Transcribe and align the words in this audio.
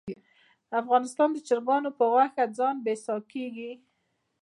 افغانستان 0.81 1.29
د 1.33 1.37
چرګانو 1.47 1.89
په 1.97 2.05
غوښه 2.13 2.43
ځان 2.57 2.75
بسیا 2.85 3.15
کیږي 3.31 3.71